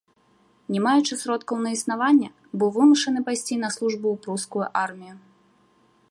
Не 0.75 0.79
маючы 0.85 1.13
сродкаў 1.23 1.57
на 1.65 1.73
існаванне, 1.77 2.29
быў 2.63 2.69
вымушаны 2.77 3.19
пайсці 3.27 3.55
на 3.65 3.69
службу 3.77 4.05
ў 4.15 4.23
прускую 4.23 4.65
армію. 4.87 5.13